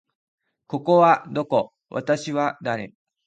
[0.65, 1.73] ここはどこ？
[1.91, 2.91] 私は誰？